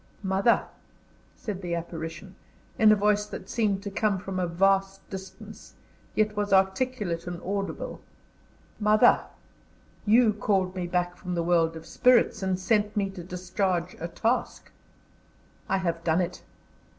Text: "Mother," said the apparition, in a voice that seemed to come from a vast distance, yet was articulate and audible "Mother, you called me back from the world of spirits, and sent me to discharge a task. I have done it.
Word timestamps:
"Mother," 0.23 0.63
said 1.35 1.61
the 1.61 1.75
apparition, 1.75 2.33
in 2.79 2.91
a 2.91 2.95
voice 2.95 3.27
that 3.27 3.47
seemed 3.51 3.83
to 3.83 3.91
come 3.91 4.17
from 4.17 4.39
a 4.39 4.47
vast 4.47 5.07
distance, 5.11 5.75
yet 6.15 6.35
was 6.35 6.51
articulate 6.51 7.27
and 7.27 7.39
audible 7.43 8.01
"Mother, 8.79 9.21
you 10.07 10.33
called 10.33 10.75
me 10.75 10.87
back 10.87 11.15
from 11.17 11.35
the 11.35 11.43
world 11.43 11.75
of 11.75 11.85
spirits, 11.85 12.41
and 12.41 12.59
sent 12.59 12.97
me 12.97 13.11
to 13.11 13.23
discharge 13.23 13.95
a 13.99 14.07
task. 14.07 14.71
I 15.69 15.77
have 15.77 16.03
done 16.03 16.21
it. 16.21 16.41